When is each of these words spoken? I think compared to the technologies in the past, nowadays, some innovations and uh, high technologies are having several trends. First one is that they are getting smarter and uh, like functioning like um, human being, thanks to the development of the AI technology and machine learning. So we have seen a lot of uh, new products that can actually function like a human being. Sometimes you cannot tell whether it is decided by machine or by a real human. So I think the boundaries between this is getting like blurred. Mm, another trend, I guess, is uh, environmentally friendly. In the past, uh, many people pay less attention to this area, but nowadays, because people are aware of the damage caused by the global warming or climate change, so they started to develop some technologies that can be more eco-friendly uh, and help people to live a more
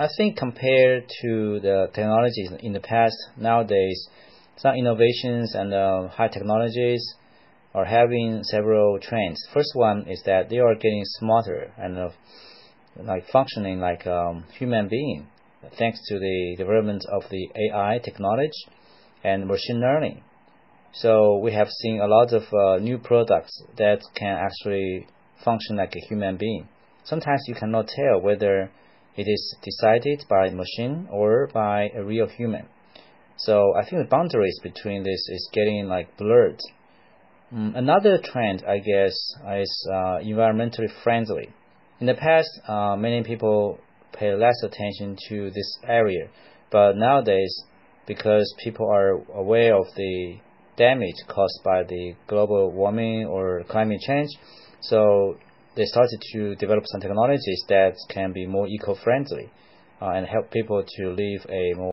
I 0.00 0.06
think 0.16 0.36
compared 0.36 1.08
to 1.22 1.58
the 1.58 1.90
technologies 1.92 2.52
in 2.60 2.72
the 2.72 2.78
past, 2.78 3.16
nowadays, 3.36 4.08
some 4.56 4.76
innovations 4.76 5.56
and 5.56 5.74
uh, 5.74 6.06
high 6.06 6.28
technologies 6.28 7.16
are 7.74 7.84
having 7.84 8.44
several 8.44 9.00
trends. 9.00 9.40
First 9.52 9.72
one 9.74 10.06
is 10.08 10.22
that 10.24 10.50
they 10.50 10.58
are 10.58 10.76
getting 10.76 11.02
smarter 11.04 11.72
and 11.76 11.98
uh, 11.98 12.10
like 12.96 13.26
functioning 13.26 13.80
like 13.80 14.06
um, 14.06 14.44
human 14.56 14.86
being, 14.86 15.26
thanks 15.76 15.98
to 16.06 16.20
the 16.20 16.54
development 16.56 17.04
of 17.10 17.24
the 17.30 17.48
AI 17.56 17.98
technology 17.98 18.68
and 19.24 19.48
machine 19.48 19.80
learning. 19.80 20.22
So 20.92 21.38
we 21.38 21.52
have 21.54 21.70
seen 21.70 22.00
a 22.00 22.06
lot 22.06 22.32
of 22.32 22.44
uh, 22.54 22.78
new 22.78 22.98
products 22.98 23.64
that 23.76 24.02
can 24.14 24.36
actually 24.36 25.08
function 25.44 25.76
like 25.76 25.96
a 25.96 26.06
human 26.08 26.36
being. 26.36 26.68
Sometimes 27.02 27.42
you 27.48 27.56
cannot 27.56 27.88
tell 27.88 28.20
whether 28.20 28.70
it 29.18 29.26
is 29.28 29.56
decided 29.62 30.24
by 30.30 30.48
machine 30.50 31.08
or 31.10 31.48
by 31.52 31.90
a 31.94 32.02
real 32.04 32.28
human. 32.28 32.64
So 33.36 33.74
I 33.76 33.82
think 33.84 34.02
the 34.02 34.08
boundaries 34.08 34.58
between 34.62 35.02
this 35.02 35.28
is 35.28 35.50
getting 35.52 35.88
like 35.88 36.16
blurred. 36.16 36.60
Mm, 37.52 37.76
another 37.76 38.18
trend, 38.22 38.62
I 38.66 38.78
guess, 38.78 39.14
is 39.56 39.88
uh, 39.90 40.18
environmentally 40.22 40.90
friendly. 41.02 41.48
In 42.00 42.06
the 42.06 42.14
past, 42.14 42.48
uh, 42.68 42.94
many 42.96 43.24
people 43.24 43.80
pay 44.12 44.34
less 44.34 44.62
attention 44.62 45.16
to 45.28 45.50
this 45.50 45.78
area, 45.84 46.28
but 46.70 46.96
nowadays, 46.96 47.64
because 48.06 48.54
people 48.62 48.88
are 48.88 49.20
aware 49.34 49.74
of 49.74 49.86
the 49.96 50.36
damage 50.76 51.16
caused 51.26 51.60
by 51.64 51.82
the 51.82 52.14
global 52.28 52.70
warming 52.70 53.26
or 53.26 53.64
climate 53.68 54.00
change, 54.06 54.30
so 54.80 55.36
they 55.78 55.84
started 55.84 56.20
to 56.32 56.56
develop 56.56 56.82
some 56.86 57.00
technologies 57.00 57.64
that 57.68 57.94
can 58.10 58.32
be 58.32 58.46
more 58.46 58.66
eco-friendly 58.66 59.48
uh, 60.02 60.10
and 60.10 60.26
help 60.26 60.50
people 60.50 60.82
to 60.84 61.10
live 61.10 61.46
a 61.48 61.72
more 61.74 61.86